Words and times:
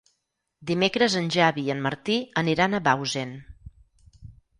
Dimecres 0.69 1.17
en 1.19 1.27
Xavi 1.35 1.65
i 1.69 1.73
en 1.73 1.83
Martí 1.87 2.15
aniran 2.43 2.73
a 2.73 2.79
Bausen. 2.89 3.35